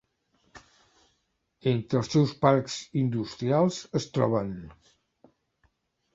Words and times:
Entre 1.71 1.99
els 2.05 2.09
seus 2.15 2.33
parcs 2.47 2.79
industrials 3.03 3.79
es 4.01 4.09
troben: 4.19 4.53